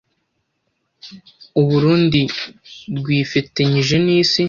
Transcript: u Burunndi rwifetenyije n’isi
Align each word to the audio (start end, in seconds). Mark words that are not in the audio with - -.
u 1.61 1.61
Burunndi 1.67 2.21
rwifetenyije 2.97 3.95
n’isi 4.05 4.39